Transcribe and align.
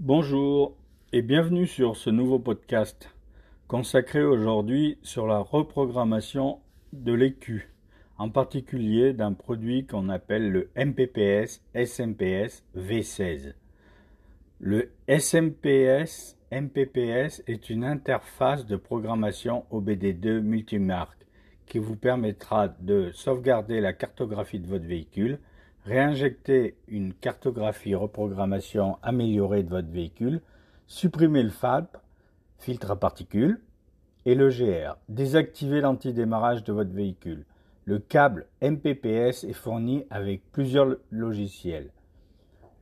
Bonjour 0.00 0.76
et 1.12 1.22
bienvenue 1.22 1.66
sur 1.66 1.96
ce 1.96 2.08
nouveau 2.08 2.38
podcast 2.38 3.12
consacré 3.66 4.22
aujourd'hui 4.22 4.96
sur 5.02 5.26
la 5.26 5.40
reprogrammation 5.40 6.60
de 6.92 7.12
l'écu, 7.12 7.74
en 8.16 8.30
particulier 8.30 9.12
d'un 9.12 9.32
produit 9.32 9.86
qu'on 9.86 10.08
appelle 10.08 10.52
le 10.52 10.70
MPPS 10.76 11.64
SMPS 11.74 12.62
V16. 12.76 13.54
Le 14.60 14.92
SMPS 15.08 16.36
MPPS 16.52 17.42
est 17.48 17.68
une 17.68 17.82
interface 17.82 18.66
de 18.66 18.76
programmation 18.76 19.64
OBD2 19.72 20.38
multimarque 20.38 21.26
qui 21.66 21.80
vous 21.80 21.96
permettra 21.96 22.68
de 22.68 23.10
sauvegarder 23.10 23.80
la 23.80 23.94
cartographie 23.94 24.60
de 24.60 24.68
votre 24.68 24.86
véhicule, 24.86 25.40
réinjecter 25.84 26.76
une 26.88 27.14
cartographie 27.14 27.94
reprogrammation 27.94 28.98
améliorée 29.02 29.62
de 29.62 29.70
votre 29.70 29.90
véhicule, 29.90 30.40
supprimer 30.86 31.42
le 31.42 31.50
FAP, 31.50 31.96
filtre 32.58 32.90
à 32.90 32.96
particules, 32.96 33.60
et 34.26 34.34
le 34.34 34.50
GR, 34.50 34.96
désactiver 35.08 35.80
l'antidémarrage 35.80 36.64
de 36.64 36.72
votre 36.72 36.92
véhicule. 36.92 37.44
Le 37.84 37.98
câble 37.98 38.46
MPPS 38.60 39.44
est 39.44 39.54
fourni 39.54 40.04
avec 40.10 40.42
plusieurs 40.52 40.96
logiciels. 41.10 41.90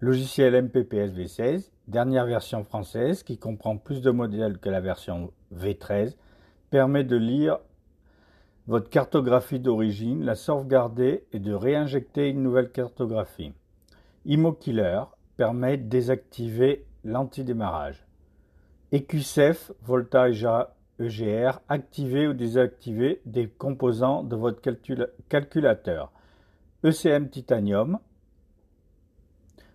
Logiciel 0.00 0.60
MPPS 0.64 1.12
V16, 1.14 1.70
dernière 1.86 2.26
version 2.26 2.64
française 2.64 3.22
qui 3.22 3.38
comprend 3.38 3.76
plus 3.76 4.00
de 4.02 4.10
modèles 4.10 4.58
que 4.58 4.68
la 4.68 4.80
version 4.80 5.30
V13, 5.54 6.16
permet 6.70 7.04
de 7.04 7.16
lire 7.16 7.58
votre 8.66 8.90
cartographie 8.90 9.60
d'origine, 9.60 10.24
la 10.24 10.34
sauvegarder 10.34 11.24
et 11.32 11.38
de 11.38 11.52
réinjecter 11.52 12.30
une 12.30 12.42
nouvelle 12.42 12.70
cartographie. 12.72 13.52
ImoKiller 14.24 15.02
permet 15.36 15.76
de 15.76 15.88
désactiver 15.88 16.84
l'antidémarrage. 17.04 18.04
EQCEF 18.92 19.72
Voltage 19.82 20.46
EGR 20.98 21.60
activer 21.68 22.26
ou 22.26 22.32
désactiver 22.32 23.20
des 23.24 23.48
composants 23.48 24.24
de 24.24 24.34
votre 24.34 24.60
calculateur. 25.28 26.10
ECM 26.82 27.28
Titanium 27.28 27.98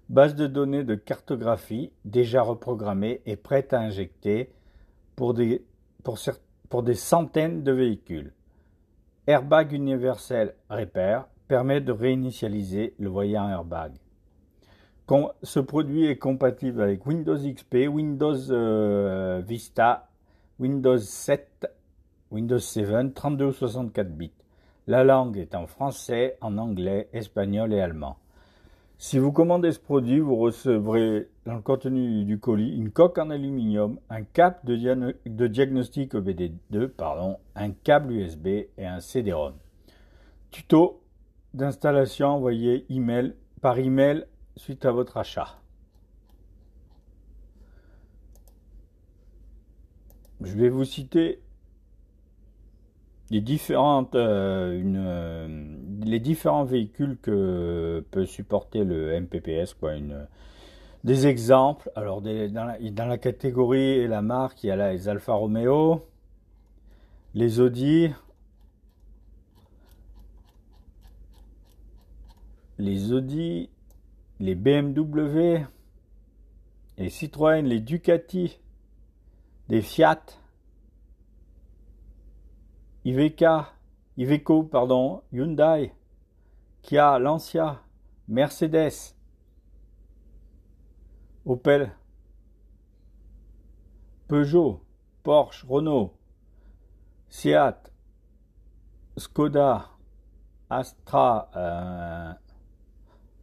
base 0.10 0.36
de 0.36 0.48
données 0.48 0.84
de 0.84 0.96
cartographie 0.96 1.94
déjà 2.04 2.42
reprogrammée 2.42 3.22
et 3.26 3.38
prête 3.38 3.72
à 3.72 3.80
injecter 3.80 4.52
pour 5.16 5.34
des 5.34 5.64
centaines 6.96 7.64
de 7.64 7.72
véhicules. 7.72 8.34
Airbag 9.28 9.72
universel 9.74 10.56
Repair 10.70 11.28
permet 11.48 11.80
de 11.80 11.92
réinitialiser 11.92 12.96
le 12.98 13.10
voyant 13.10 13.48
airbag. 13.48 13.94
Ce 15.44 15.60
produit 15.60 16.06
est 16.06 16.18
compatible 16.18 16.82
avec 16.82 17.06
Windows 17.06 17.38
XP, 17.38 17.88
Windows 17.90 18.50
euh, 18.50 19.42
Vista, 19.46 20.10
Windows 20.58 20.98
7, 20.98 21.68
Windows 22.32 22.58
7, 22.58 23.14
32 23.14 23.46
ou 23.46 23.52
64 23.52 24.10
bits. 24.10 24.32
La 24.88 25.04
langue 25.04 25.38
est 25.38 25.54
en 25.54 25.68
français, 25.68 26.38
en 26.42 26.58
anglais, 26.58 27.10
espagnol 27.14 27.74
et 27.74 27.82
allemand. 27.82 28.18
Si 29.04 29.18
vous 29.18 29.32
commandez 29.32 29.72
ce 29.72 29.80
produit, 29.80 30.20
vous 30.20 30.36
recevrez 30.36 31.28
dans 31.48 31.56
le 31.56 31.62
contenu 31.64 32.24
du 32.24 32.38
colis 32.40 32.78
une 32.78 32.92
coque 32.92 33.18
en 33.18 33.32
aluminium, 33.32 34.00
un 34.12 34.22
cap 34.22 34.64
de, 34.64 35.48
diagnostic 35.48 36.14
OBD2, 36.14 36.88
pardon, 36.88 37.40
un 37.56 37.72
câble 37.72 38.14
USB 38.14 38.46
et 38.48 38.86
un 38.86 39.00
CD-ROM. 39.00 39.56
Tuto 40.52 41.02
d'installation 41.56 42.28
envoyé 42.28 42.86
email, 42.92 43.34
par 43.60 43.80
email 43.80 44.28
suite 44.56 44.86
à 44.86 44.92
votre 44.92 45.18
achat. 45.18 45.60
Je 50.42 50.56
vais 50.56 50.70
vous 50.70 50.86
citer 50.86 51.42
les 53.32 53.42
différentes 53.42 54.14
euh, 54.14 54.80
une, 54.80 55.04
euh, 55.04 55.48
les 56.06 56.20
différents 56.20 56.64
véhicules 56.64 57.18
que 57.22 58.06
peut 58.12 58.26
supporter 58.26 58.84
le 58.84 59.20
MPPS 59.20 59.74
quoi 59.74 59.96
une 59.96 60.28
des 61.04 61.28
exemples. 61.28 61.92
Alors 61.96 62.22
dans, 62.22 63.08
la, 63.08 63.18
catégorie 63.18 64.00
et 64.00 64.08
la 64.08 64.22
marque 64.22 64.64
il 64.64 64.68
y 64.68 64.72
a 64.72 64.92
les 64.92 65.08
Alfa 65.08 65.34
Romeo 65.34 66.06
les 67.34 67.60
Audi 67.60 68.10
les 72.78 73.14
Audi 73.14 73.70
les 74.40 74.56
BMW 74.56 75.66
les 76.98 77.10
Citroën 77.10 77.62
les 77.66 77.80
Ducati 77.80 78.60
les 79.70 79.82
Fiat 79.82 80.22
Iveca, 83.04 83.74
Iveco, 84.22 84.64
pardon, 84.64 85.24
Hyundai, 85.32 85.92
Kia, 86.84 87.18
Lancia, 87.18 87.82
Mercedes, 88.28 89.16
Opel, 91.44 91.92
Peugeot, 94.28 94.86
Porsche, 95.24 95.66
Renault, 95.68 96.14
Seat, 97.30 97.92
Skoda, 99.18 99.90
Astra, 100.70 101.50
euh, 101.56 102.34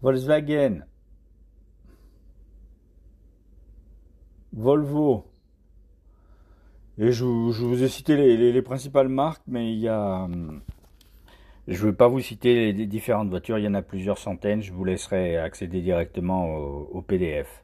Volkswagen, 0.00 0.86
Volvo, 4.52 5.26
et 6.98 7.12
je, 7.12 7.24
vous 7.24 7.82
ai 7.82 7.88
cité 7.88 8.16
les, 8.16 8.62
principales 8.62 9.08
marques, 9.08 9.42
mais 9.46 9.72
il 9.72 9.78
y 9.78 9.88
a. 9.88 10.24
Hum, 10.24 10.60
je 11.68 11.84
ne 11.84 11.90
vais 11.90 11.96
pas 11.96 12.08
vous 12.08 12.20
citer 12.20 12.72
les, 12.72 12.86
différentes 12.86 13.28
voitures, 13.28 13.58
il 13.58 13.64
y 13.64 13.68
en 13.68 13.74
a 13.74 13.82
plusieurs 13.82 14.18
centaines. 14.18 14.62
Je 14.62 14.72
vous 14.72 14.84
laisserai 14.84 15.36
accéder 15.36 15.80
directement 15.82 16.46
au, 16.46 17.02
PDF. 17.02 17.62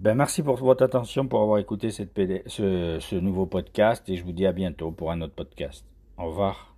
Ben, 0.00 0.14
merci 0.14 0.42
pour 0.42 0.56
votre 0.56 0.84
attention, 0.84 1.26
pour 1.26 1.40
avoir 1.40 1.58
écouté 1.58 1.90
cette 1.90 2.12
ce 2.46 3.14
nouveau 3.16 3.46
podcast, 3.46 4.08
et 4.08 4.16
je 4.16 4.24
vous 4.24 4.32
dis 4.32 4.46
à 4.46 4.52
bientôt 4.52 4.90
pour 4.90 5.10
un 5.10 5.20
autre 5.22 5.34
podcast. 5.34 5.84
Au 6.18 6.26
revoir. 6.26 6.73